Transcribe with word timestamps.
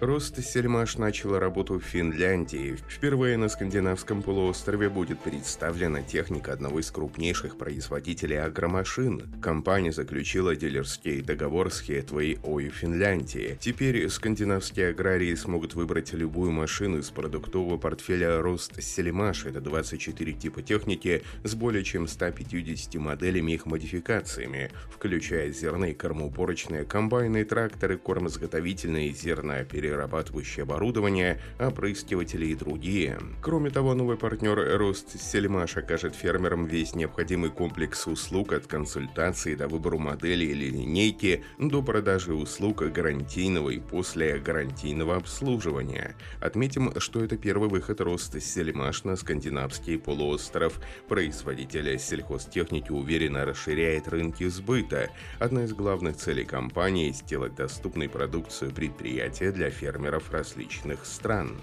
Ростсельмаш 0.00 0.96
начала 0.96 1.40
работу 1.40 1.80
в 1.80 1.82
Финляндии. 1.82 2.76
Впервые 2.88 3.36
на 3.36 3.48
скандинавском 3.48 4.22
полуострове 4.22 4.88
будет 4.88 5.18
представлена 5.18 6.02
техника 6.02 6.52
одного 6.52 6.78
из 6.78 6.88
крупнейших 6.92 7.58
производителей 7.58 8.40
агромашин. 8.40 9.28
Компания 9.42 9.90
заключила 9.90 10.54
дилерский 10.54 11.20
договор 11.20 11.72
с 11.72 11.80
Хетвей 11.80 12.38
Ой 12.44 12.68
Финляндии. 12.68 13.58
Теперь 13.60 14.08
скандинавские 14.08 14.90
аграрии 14.90 15.34
смогут 15.34 15.74
выбрать 15.74 16.12
любую 16.12 16.52
машину 16.52 16.98
из 16.98 17.10
продуктового 17.10 17.76
портфеля 17.76 18.40
Ростсельмаш. 18.40 19.46
Это 19.46 19.60
24 19.60 20.32
типа 20.32 20.62
техники 20.62 21.24
с 21.42 21.56
более 21.56 21.82
чем 21.82 22.06
150 22.06 22.94
моделями 23.02 23.50
их 23.50 23.66
модификациями, 23.66 24.70
включая 24.90 25.48
и 25.48 25.92
кормоуборочные 25.92 26.84
комбайны, 26.84 27.44
тракторы, 27.44 27.98
кормозаготовительные 27.98 29.08
и 29.08 29.12
зерноперерывные 29.12 29.87
перерабатывающее 29.88 30.64
оборудование, 30.64 31.40
опрыскиватели 31.58 32.46
и 32.46 32.54
другие. 32.54 33.18
Кроме 33.40 33.70
того, 33.70 33.94
новый 33.94 34.18
партнер 34.18 34.76
Рост 34.76 35.18
Сельмаш 35.18 35.78
окажет 35.78 36.14
фермерам 36.14 36.66
весь 36.66 36.94
необходимый 36.94 37.50
комплекс 37.50 38.06
услуг 38.06 38.52
от 38.52 38.66
консультации 38.66 39.54
до 39.54 39.66
выбора 39.66 39.96
модели 39.96 40.44
или 40.44 40.66
линейки 40.66 41.42
до 41.58 41.82
продажи 41.82 42.34
услуг 42.34 42.82
гарантийного 42.82 43.70
и 43.70 43.78
после 43.78 44.38
гарантийного 44.38 45.16
обслуживания. 45.16 46.16
Отметим, 46.40 46.92
что 47.00 47.24
это 47.24 47.38
первый 47.38 47.70
выход 47.70 48.02
Рост 48.02 48.38
Сельмаш 48.40 49.04
на 49.04 49.16
скандинавский 49.16 49.98
полуостров. 49.98 50.80
Производитель 51.08 51.98
сельхозтехники 51.98 52.92
уверенно 52.92 53.46
расширяет 53.46 54.06
рынки 54.08 54.46
сбыта. 54.48 55.08
Одна 55.38 55.64
из 55.64 55.72
главных 55.72 56.16
целей 56.16 56.44
компании– 56.44 57.10
сделать 57.12 57.54
доступной 57.54 58.10
продукцию 58.10 58.70
предприятия 58.72 59.50
для 59.50 59.70
фермеров 59.78 60.32
различных 60.32 61.06
стран. 61.06 61.56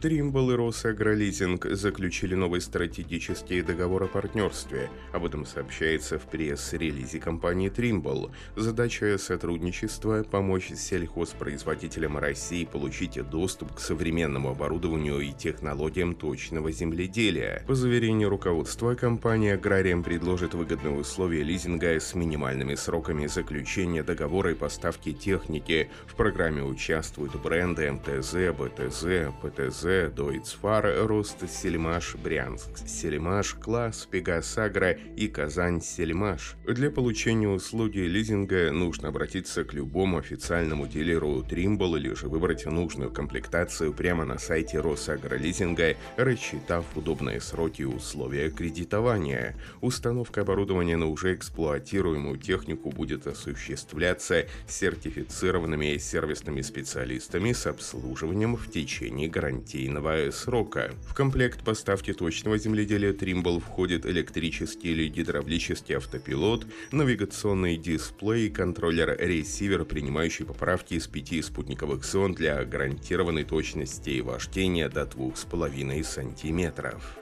Тримбл 0.00 0.50
и 0.50 0.54
Росагролизинг 0.56 1.64
заключили 1.70 2.34
новый 2.34 2.60
стратегический 2.60 3.62
договор 3.62 4.04
о 4.04 4.06
партнерстве. 4.08 4.90
Об 5.12 5.24
этом 5.24 5.46
сообщается 5.46 6.18
в 6.18 6.26
пресс-релизе 6.26 7.18
компании 7.18 7.70
Тримбл. 7.70 8.30
Задача 8.56 9.16
сотрудничества– 9.16 10.22
помочь 10.30 10.72
сельхозпроизводителям 10.74 12.18
России 12.18 12.66
получить 12.66 13.18
доступ 13.30 13.74
к 13.74 13.80
современному 13.80 14.50
оборудованию 14.50 15.20
и 15.20 15.32
технологиям 15.32 16.14
точного 16.14 16.70
земледелия. 16.72 17.64
По 17.66 17.74
заверению 17.74 18.28
руководства, 18.28 18.94
компания 18.94 19.54
аграриям 19.54 20.02
предложит 20.02 20.52
выгодные 20.52 20.94
условия 20.94 21.42
лизинга 21.42 21.98
с 21.98 22.14
минимальными 22.14 22.74
сроками 22.74 23.26
заключения 23.26 24.02
договора 24.02 24.50
и 24.50 24.54
поставки 24.54 25.14
техники. 25.14 25.88
В 26.06 26.16
программе 26.16 26.62
участвуют 26.62 27.34
бренды 27.36 27.90
МТЗ, 27.90 28.52
БТЗ, 28.58 29.32
ПТЗ, 29.40 29.85
ТЗ, 29.86 30.12
Дойцфар, 30.14 31.06
Рост 31.06 31.48
Сельмаш, 31.48 32.16
Брянск, 32.16 32.70
Сельмаш, 32.86 33.54
Класс, 33.54 34.08
Пегас 34.10 34.58
Агро 34.58 34.90
и 34.90 35.28
Казань 35.28 35.80
Сельмаш. 35.80 36.56
Для 36.66 36.90
получения 36.90 37.48
услуги 37.48 38.00
лизинга 38.00 38.72
нужно 38.72 39.08
обратиться 39.08 39.64
к 39.64 39.72
любому 39.74 40.18
официальному 40.18 40.88
дилеру 40.88 41.42
Тримбл 41.42 41.96
или 41.96 42.14
же 42.14 42.28
выбрать 42.28 42.66
нужную 42.66 43.10
комплектацию 43.12 43.92
прямо 43.92 44.24
на 44.24 44.38
сайте 44.38 44.80
Росагролизинга, 44.80 45.96
рассчитав 46.16 46.84
удобные 46.96 47.40
сроки 47.40 47.82
и 47.82 47.84
условия 47.84 48.50
кредитования. 48.50 49.56
Установка 49.80 50.40
оборудования 50.40 50.96
на 50.96 51.06
уже 51.06 51.34
эксплуатируемую 51.34 52.38
технику 52.38 52.90
будет 52.90 53.26
осуществляться 53.28 54.46
сертифицированными 54.66 55.96
сервисными 55.98 56.62
специалистами 56.62 57.52
с 57.52 57.66
обслуживанием 57.66 58.56
в 58.56 58.68
течение 58.70 59.28
гарантии 59.28 59.75
гарантийного 59.76 60.30
срока. 60.30 60.90
В 61.08 61.14
комплект 61.14 61.62
поставки 61.64 62.12
точного 62.12 62.58
земледелия 62.58 63.12
Trimble 63.12 63.60
входит 63.60 64.06
электрический 64.06 64.92
или 64.92 65.08
гидравлический 65.08 65.96
автопилот, 65.96 66.66
навигационный 66.92 67.76
дисплей, 67.76 68.48
контроллер-ресивер, 68.50 69.84
принимающий 69.84 70.46
поправки 70.46 70.94
из 70.94 71.06
пяти 71.06 71.42
спутниковых 71.42 72.04
зон 72.04 72.34
для 72.34 72.64
гарантированной 72.64 73.44
точности 73.44 74.20
вождения 74.20 74.88
до 74.88 75.02
2,5 75.02 76.04
сантиметров. 76.04 77.18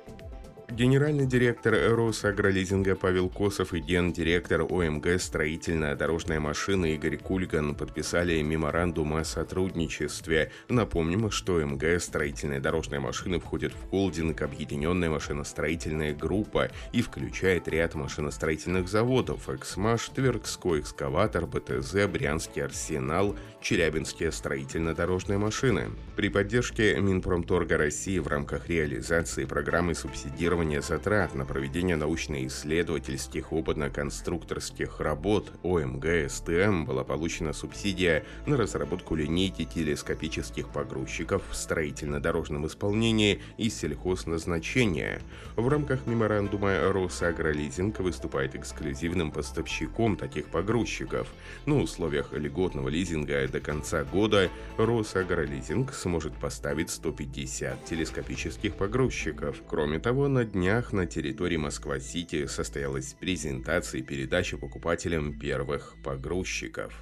Генеральный 0.70 1.26
директор 1.26 1.74
Росагролизинга 1.74 2.96
Павел 2.96 3.28
Косов 3.28 3.74
и 3.74 3.80
гендиректор 3.80 4.62
ОМГ 4.62 5.20
«Строительная 5.20 5.94
дорожная 5.94 6.40
машина» 6.40 6.86
Игорь 6.86 7.18
Кульган 7.18 7.74
подписали 7.74 8.40
меморандум 8.40 9.14
о 9.14 9.24
сотрудничестве. 9.24 10.50
Напомним, 10.70 11.30
что 11.30 11.56
ОМГ 11.56 12.00
«Строительная 12.00 12.60
дорожная 12.60 12.98
машина» 12.98 13.38
входит 13.40 13.72
в 13.74 13.90
холдинг 13.90 14.40
«Объединенная 14.40 15.10
машиностроительная 15.10 16.14
группа» 16.14 16.70
и 16.92 17.02
включает 17.02 17.68
ряд 17.68 17.94
машиностроительных 17.94 18.88
заводов 18.88 19.50
«Эксмаш», 19.50 20.08
«Тверской 20.08 20.80
экскаватор», 20.80 21.46
«БТЗ», 21.46 22.06
«Брянский 22.10 22.64
арсенал», 22.64 23.36
«Челябинские 23.60 24.32
строительно-дорожные 24.32 25.38
машины». 25.38 25.90
При 26.16 26.30
поддержке 26.30 26.98
Минпромторга 26.98 27.76
России 27.76 28.18
в 28.18 28.28
рамках 28.28 28.68
реализации 28.68 29.44
программы 29.44 29.94
субсидирования 29.94 30.53
финансирование 30.54 30.82
затрат 30.82 31.34
на 31.34 31.44
проведение 31.44 31.96
научно-исследовательских 31.96 33.52
опытно-конструкторских 33.52 35.00
работ 35.00 35.50
ОМГ 35.64 36.30
СТМ 36.30 36.84
была 36.84 37.02
получена 37.02 37.52
субсидия 37.52 38.24
на 38.46 38.56
разработку 38.56 39.16
линейки 39.16 39.64
телескопических 39.64 40.68
погрузчиков 40.68 41.42
в 41.50 41.56
строительно-дорожном 41.56 42.68
исполнении 42.68 43.42
и 43.58 43.68
сельхозназначения. 43.68 45.20
В 45.56 45.66
рамках 45.66 46.06
меморандума 46.06 46.78
Росагролизинг 46.92 47.98
выступает 47.98 48.54
эксклюзивным 48.54 49.32
поставщиком 49.32 50.16
таких 50.16 50.46
погрузчиков. 50.46 51.26
На 51.66 51.80
условиях 51.80 52.32
льготного 52.32 52.88
лизинга 52.90 53.48
до 53.48 53.58
конца 53.58 54.04
года 54.04 54.48
Росагролизинг 54.78 55.92
сможет 55.92 56.32
поставить 56.34 56.90
150 56.90 57.84
телескопических 57.84 58.76
погрузчиков. 58.76 59.56
Кроме 59.66 59.98
того, 59.98 60.28
на 60.28 60.43
днях 60.44 60.92
на 60.92 61.06
территории 61.06 61.56
Москва-Сити 61.56 62.46
состоялась 62.46 63.14
презентация 63.14 64.00
и 64.00 64.02
передача 64.02 64.56
покупателям 64.56 65.38
первых 65.38 65.94
погрузчиков. 66.02 66.94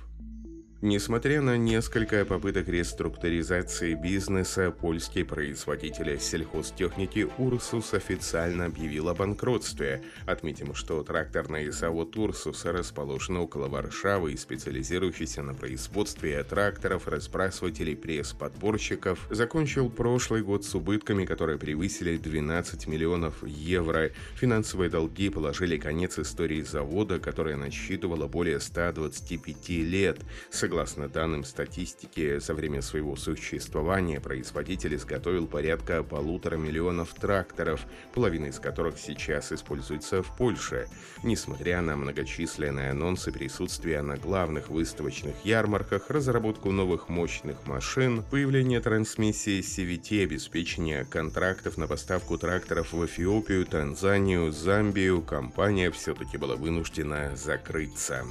Несмотря 0.84 1.40
на 1.40 1.56
несколько 1.56 2.24
попыток 2.24 2.68
реструктуризации 2.68 3.94
бизнеса, 3.94 4.72
польский 4.72 5.24
производитель 5.24 6.18
сельхозтехники 6.18 7.28
«Урсус» 7.38 7.94
официально 7.94 8.64
объявил 8.64 9.08
о 9.08 9.14
банкротстве. 9.14 10.02
Отметим, 10.26 10.74
что 10.74 11.04
тракторный 11.04 11.70
завод 11.70 12.16
«Урсус» 12.16 12.64
расположен 12.64 13.36
около 13.36 13.68
Варшавы 13.68 14.32
и 14.32 14.36
специализирующийся 14.36 15.42
на 15.42 15.54
производстве 15.54 16.42
тракторов, 16.42 17.06
разбрасывателей, 17.06 17.94
пресс-подборщиков, 17.94 19.28
закончил 19.30 19.88
прошлый 19.88 20.42
год 20.42 20.64
с 20.64 20.74
убытками, 20.74 21.26
которые 21.26 21.58
превысили 21.58 22.16
12 22.16 22.88
миллионов 22.88 23.46
евро. 23.46 24.10
Финансовые 24.34 24.90
долги 24.90 25.30
положили 25.30 25.76
конец 25.76 26.18
истории 26.18 26.62
завода, 26.62 27.20
которая 27.20 27.56
насчитывала 27.56 28.26
более 28.26 28.58
125 28.58 29.68
лет. 29.68 30.18
Согласно 30.50 30.71
данным 31.08 31.44
статистики, 31.44 32.38
за 32.38 32.54
время 32.54 32.82
своего 32.82 33.14
существования 33.16 34.20
производитель 34.20 34.94
изготовил 34.94 35.46
порядка 35.46 36.02
полутора 36.02 36.56
миллионов 36.56 37.14
тракторов, 37.14 37.82
половина 38.14 38.46
из 38.46 38.58
которых 38.58 38.98
сейчас 38.98 39.52
используется 39.52 40.22
в 40.22 40.36
Польше. 40.36 40.88
Несмотря 41.22 41.80
на 41.82 41.96
многочисленные 41.96 42.90
анонсы 42.90 43.32
присутствия 43.32 44.02
на 44.02 44.16
главных 44.16 44.68
выставочных 44.68 45.34
ярмарках, 45.44 46.10
разработку 46.10 46.70
новых 46.70 47.08
мощных 47.08 47.66
машин, 47.66 48.24
появление 48.30 48.80
трансмиссии 48.80 49.60
CVT, 49.60 50.24
обеспечение 50.24 51.04
контрактов 51.04 51.76
на 51.76 51.86
поставку 51.86 52.38
тракторов 52.38 52.92
в 52.92 53.04
Эфиопию, 53.04 53.66
Танзанию, 53.66 54.50
Замбию, 54.52 55.22
компания 55.22 55.90
все-таки 55.90 56.38
была 56.38 56.56
вынуждена 56.56 57.36
закрыться. 57.36 58.24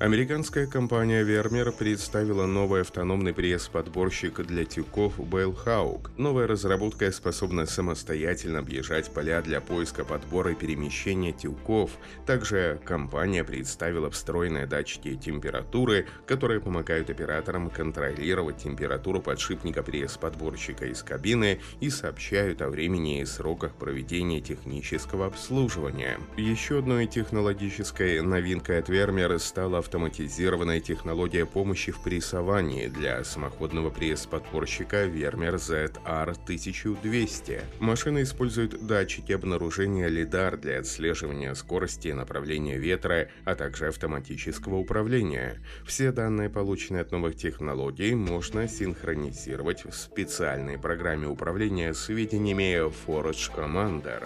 Американская 0.00 0.66
компания 0.66 1.22
Vermeer 1.22 1.72
представила 1.72 2.46
новый 2.46 2.80
автономный 2.80 3.34
пресс-подборщик 3.34 4.40
для 4.46 4.64
тюков 4.64 5.20
Bellhawk. 5.20 6.12
Новая 6.16 6.46
разработка 6.46 7.12
способна 7.12 7.66
самостоятельно 7.66 8.60
объезжать 8.60 9.12
поля 9.12 9.42
для 9.42 9.60
поиска 9.60 10.06
подбора 10.06 10.52
и 10.52 10.54
перемещения 10.54 11.32
тюков. 11.32 11.90
Также 12.24 12.80
компания 12.82 13.44
представила 13.44 14.10
встроенные 14.10 14.64
датчики 14.66 15.16
температуры, 15.16 16.06
которые 16.26 16.62
помогают 16.62 17.10
операторам 17.10 17.68
контролировать 17.68 18.56
температуру 18.56 19.20
подшипника 19.20 19.82
пресс-подборщика 19.82 20.86
из 20.86 21.02
кабины 21.02 21.60
и 21.80 21.90
сообщают 21.90 22.62
о 22.62 22.70
времени 22.70 23.20
и 23.20 23.26
сроках 23.26 23.74
проведения 23.74 24.40
технического 24.40 25.26
обслуживания. 25.26 26.18
Еще 26.38 26.78
одной 26.78 27.06
технологической 27.06 28.22
новинкой 28.22 28.78
от 28.78 28.88
Vermeer 28.88 29.38
стала 29.38 29.82
автоматизированная 29.90 30.78
технология 30.78 31.44
помощи 31.44 31.90
в 31.90 32.00
прессовании 32.00 32.86
для 32.86 33.24
самоходного 33.24 33.90
пресс-подпорщика 33.90 35.06
Vermeer 35.06 35.56
ZR1200. 35.56 37.62
Машина 37.80 38.22
использует 38.22 38.86
датчики 38.86 39.32
обнаружения 39.32 40.06
лидар 40.06 40.56
для 40.56 40.78
отслеживания 40.78 41.52
скорости 41.54 42.06
и 42.06 42.12
направления 42.12 42.78
ветра, 42.78 43.30
а 43.44 43.56
также 43.56 43.88
автоматического 43.88 44.76
управления. 44.76 45.60
Все 45.84 46.12
данные, 46.12 46.50
полученные 46.50 47.02
от 47.02 47.10
новых 47.10 47.34
технологий, 47.34 48.14
можно 48.14 48.68
синхронизировать 48.68 49.84
в 49.84 49.92
специальной 49.92 50.78
программе 50.78 51.26
управления 51.26 51.94
сведениями 51.94 52.88
Forage 53.06 53.50
Commander. 53.56 54.22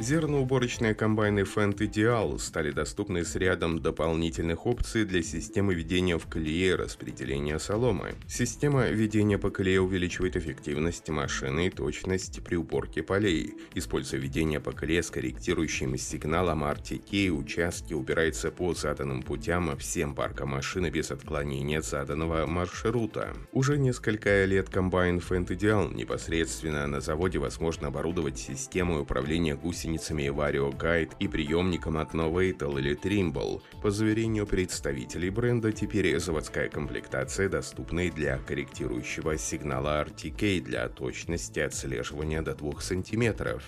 Зерноуборочные 0.00 0.94
комбайны 0.94 1.40
Fendt 1.40 1.78
Ideal 1.78 2.38
стали 2.38 2.70
доступны 2.70 3.24
с 3.24 3.34
рядом 3.34 3.80
дополнительных 3.80 4.64
опций 4.64 5.04
для 5.04 5.24
системы 5.24 5.74
ведения 5.74 6.18
в 6.18 6.26
колее 6.28 6.76
распределения 6.76 7.58
соломы. 7.58 8.14
Система 8.28 8.86
ведения 8.90 9.38
по 9.38 9.50
колее 9.50 9.80
увеличивает 9.80 10.36
эффективность 10.36 11.08
машины 11.08 11.66
и 11.66 11.70
точность 11.70 12.44
при 12.44 12.54
уборке 12.54 13.02
полей. 13.02 13.54
Используя 13.74 14.20
ведение 14.20 14.60
по 14.60 14.70
колее 14.70 15.02
с 15.02 15.10
корректирующим 15.10 15.98
сигналом 15.98 16.62
RTK, 16.62 17.30
участки 17.30 17.92
убираются 17.92 18.52
по 18.52 18.74
заданным 18.74 19.22
путям 19.22 19.76
всем 19.78 20.14
паркам 20.14 20.50
машины 20.50 20.90
без 20.90 21.10
отклонения 21.10 21.80
от 21.80 21.84
заданного 21.84 22.46
маршрута. 22.46 23.34
Уже 23.50 23.76
несколько 23.76 24.44
лет 24.44 24.68
комбайн 24.68 25.18
Fendt 25.18 25.48
Ideal 25.48 25.92
непосредственно 25.92 26.86
на 26.86 27.00
заводе 27.00 27.40
возможно 27.40 27.88
оборудовать 27.88 28.38
системой 28.38 29.02
управления 29.02 29.56
гусеницами 29.56 29.87
гусеницами 29.88 30.28
Vario 30.28 30.70
Guide 30.70 31.12
и 31.18 31.28
приемником 31.28 31.96
от 31.96 32.14
Novatel 32.14 32.78
или 32.78 32.96
Trimble. 32.96 33.62
По 33.82 33.90
заверению 33.90 34.46
представителей 34.46 35.30
бренда, 35.30 35.72
теперь 35.72 36.18
заводская 36.18 36.68
комплектация 36.68 37.48
доступна 37.48 38.06
и 38.06 38.10
для 38.10 38.38
корректирующего 38.38 39.38
сигнала 39.38 40.04
RTK 40.04 40.60
для 40.60 40.88
точности 40.88 41.60
отслеживания 41.60 42.42
до 42.42 42.54
2 42.54 42.80
см. 42.80 43.60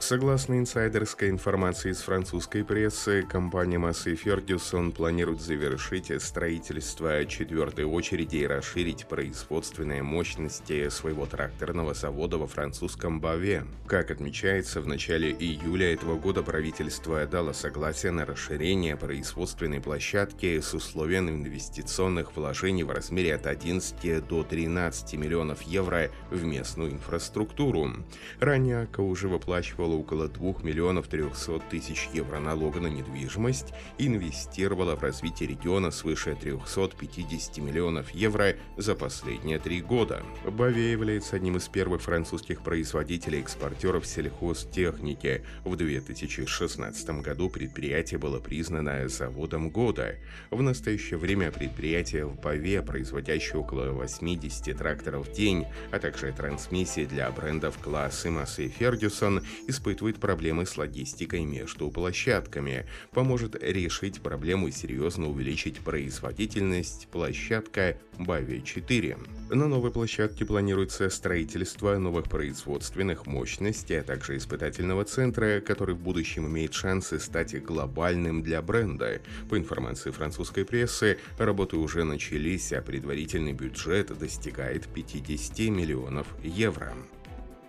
Согласно 0.00 0.58
инсайдерской 0.58 1.28
информации 1.28 1.90
из 1.90 1.98
французской 1.98 2.64
прессы, 2.64 3.24
компания 3.28 3.78
Massey 3.78 4.16
Ferguson 4.16 4.92
планирует 4.92 5.40
завершить 5.40 6.12
строительство 6.22 7.26
четвертой 7.26 7.84
очереди 7.84 8.36
и 8.36 8.46
расширить 8.46 9.06
производственные 9.06 10.04
мощности 10.04 10.88
своего 10.88 11.26
тракторного 11.26 11.94
завода 11.94 12.38
во 12.38 12.46
французском 12.46 13.20
Баве. 13.20 13.64
Как 13.86 14.12
отмечается, 14.12 14.80
в 14.80 14.86
начале 14.86 15.32
июля 15.32 15.92
этого 15.92 16.16
года 16.16 16.44
правительство 16.44 17.26
дало 17.26 17.52
согласие 17.52 18.12
на 18.12 18.24
расширение 18.24 18.96
производственной 18.96 19.80
площадки 19.80 20.60
с 20.60 20.74
условием 20.74 21.28
инвестиционных 21.28 22.36
вложений 22.36 22.84
в 22.84 22.92
размере 22.92 23.34
от 23.34 23.48
11 23.48 24.26
до 24.26 24.44
13 24.44 25.14
миллионов 25.14 25.62
евро 25.62 26.08
в 26.30 26.44
местную 26.44 26.92
инфраструктуру. 26.92 27.90
Ранее 28.38 28.82
АК 28.82 29.00
уже 29.00 29.26
выплачивал 29.28 29.87
выплатила 29.88 29.94
около 29.94 30.28
2 30.28 30.62
миллионов 30.62 31.08
300 31.08 31.60
тысяч 31.70 32.08
евро 32.12 32.38
налога 32.38 32.80
на 32.80 32.88
недвижимость 32.88 33.72
и 33.98 34.06
инвестировала 34.06 34.96
в 34.96 35.02
развитие 35.02 35.48
региона 35.48 35.90
свыше 35.90 36.36
350 36.40 37.58
миллионов 37.58 38.10
евро 38.10 38.56
за 38.76 38.94
последние 38.94 39.58
три 39.58 39.80
года. 39.80 40.22
Баве 40.44 40.92
является 40.92 41.36
одним 41.36 41.56
из 41.56 41.68
первых 41.68 42.02
французских 42.02 42.62
производителей-экспортеров 42.62 44.06
сельхозтехники. 44.06 45.44
В 45.64 45.76
2016 45.76 47.10
году 47.22 47.48
предприятие 47.48 48.18
было 48.18 48.40
признано 48.40 49.08
заводом 49.08 49.70
года. 49.70 50.16
В 50.50 50.62
настоящее 50.62 51.18
время 51.18 51.50
предприятие 51.50 52.26
в 52.26 52.40
Баве, 52.40 52.82
производящее 52.82 53.60
около 53.60 53.90
80 53.92 54.76
тракторов 54.76 55.28
в 55.28 55.32
день, 55.32 55.66
а 55.90 55.98
также 55.98 56.32
трансмиссии 56.32 57.04
для 57.04 57.30
брендов 57.30 57.78
класса 57.78 58.28
Massey 58.28 58.72
Ferguson, 58.78 59.44
испытывает 59.78 60.18
проблемы 60.18 60.66
с 60.66 60.76
логистикой 60.76 61.44
между 61.44 61.90
площадками, 61.90 62.86
поможет 63.12 63.62
решить 63.62 64.20
проблему 64.20 64.68
и 64.68 64.72
серьезно 64.72 65.28
увеличить 65.28 65.78
производительность 65.78 67.06
площадка 67.12 67.96
Бави 68.18 68.60
4. 68.64 69.16
На 69.50 69.68
новой 69.68 69.92
площадке 69.92 70.44
планируется 70.44 71.08
строительство 71.10 71.96
новых 71.96 72.24
производственных 72.24 73.26
мощностей, 73.26 74.00
а 74.00 74.02
также 74.02 74.36
испытательного 74.36 75.04
центра, 75.04 75.60
который 75.60 75.94
в 75.94 76.00
будущем 76.00 76.48
имеет 76.48 76.74
шансы 76.74 77.20
стать 77.20 77.62
глобальным 77.62 78.42
для 78.42 78.60
бренда. 78.60 79.20
По 79.48 79.56
информации 79.56 80.10
французской 80.10 80.64
прессы, 80.64 81.18
работы 81.38 81.76
уже 81.76 82.02
начались, 82.02 82.72
а 82.72 82.82
предварительный 82.82 83.52
бюджет 83.52 84.18
достигает 84.18 84.88
50 84.88 85.58
миллионов 85.70 86.26
евро. 86.42 86.92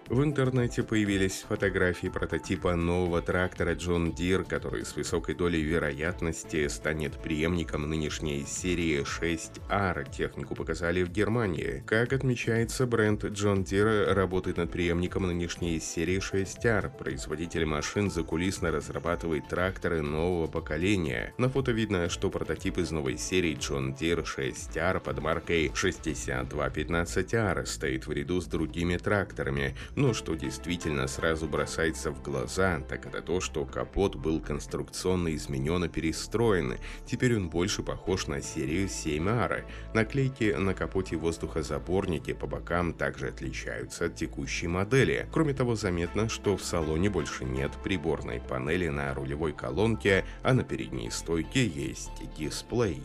В 0.10 0.24
интернете 0.24 0.82
появились 0.82 1.46
фотографии 1.48 2.08
прототипа 2.08 2.76
нового 2.76 3.22
трактора 3.22 3.76
John 3.76 4.12
Deere, 4.12 4.44
который 4.44 4.84
с 4.84 4.96
высокой 4.96 5.36
долей 5.36 5.62
вероятности 5.62 6.68
станет 6.68 7.22
преемником 7.22 7.88
нынешней 7.88 8.44
серии 8.48 9.04
6R. 9.04 10.12
Технику 10.12 10.56
показали 10.56 11.04
в 11.04 11.12
Германии. 11.12 11.84
Как 11.86 12.12
отмечается, 12.12 12.88
бренд 12.88 13.24
John 13.24 13.64
Deere 13.64 14.12
работает 14.12 14.58
над 14.58 14.72
преемником 14.72 15.28
нынешней 15.28 15.80
серии 15.80 16.18
6R. 16.18 16.98
Производитель 16.98 17.66
машин 17.66 18.10
закулисно 18.10 18.72
разрабатывает 18.72 19.48
тракторы 19.48 20.02
нового 20.02 20.48
поколения. 20.48 21.36
На 21.38 21.50
фото 21.50 21.72
видно, 21.72 22.10
что 22.10 22.32
прототип 22.32 22.80
из 22.80 22.90
новой 22.90 23.20
серии 23.20 23.56
John 23.56 23.96
Deere 23.96 24.26
6R 24.26 25.02
под 25.02 25.20
маркой 25.20 25.68
6215R 25.68 27.68
стоит 27.68 28.08
в 28.08 28.12
ряду 28.12 28.42
с 28.42 28.48
другими 28.48 28.98
тракторами, 28.98 29.76
но 30.00 30.14
что 30.14 30.36
действительно 30.36 31.08
сразу 31.08 31.46
бросается 31.46 32.12
в 32.12 32.24
глаза, 32.24 32.80
так 32.88 33.06
это 33.06 33.22
то, 33.22 33.42
что 33.42 33.66
капот 33.66 34.16
был 34.16 34.40
конструкционно 34.40 35.36
изменен 35.36 35.84
и 35.84 35.90
перестроен. 35.90 36.76
Теперь 37.06 37.36
он 37.36 37.50
больше 37.50 37.84
похож 37.84 38.28
на 38.28 38.42
серию 38.42 38.88
7 38.88 39.28
ара. 39.28 39.66
Наклейки 39.94 40.56
на 40.58 40.74
капоте 40.74 41.18
воздухозаборники 41.18 42.32
по 42.32 42.48
бокам 42.48 42.94
также 42.94 43.28
отличаются 43.28 44.06
от 44.06 44.16
текущей 44.16 44.68
модели. 44.68 45.28
Кроме 45.34 45.54
того, 45.54 45.76
заметно, 45.76 46.30
что 46.30 46.56
в 46.56 46.64
салоне 46.64 47.10
больше 47.10 47.44
нет 47.44 47.74
приборной 47.84 48.40
панели 48.40 48.88
на 48.88 49.14
рулевой 49.14 49.52
колонке, 49.52 50.24
а 50.44 50.54
на 50.54 50.64
передней 50.64 51.12
стойке 51.12 51.68
есть 51.68 52.24
дисплей. 52.38 53.02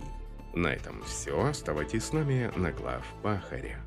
На 0.54 0.68
этом 0.68 1.02
все. 1.02 1.44
Оставайтесь 1.44 2.04
с 2.04 2.12
нами 2.12 2.52
на 2.54 2.70
глав 2.70 3.04
Пахаря. 3.20 3.84